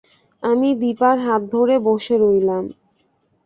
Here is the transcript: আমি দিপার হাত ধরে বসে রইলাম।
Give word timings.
আমি 0.43 0.69
দিপার 0.81 1.17
হাত 1.19 1.41
ধরে 1.51 1.75
বসে 1.87 2.15
রইলাম। 2.17 2.63